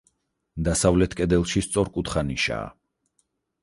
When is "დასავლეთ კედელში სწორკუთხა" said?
0.67-2.27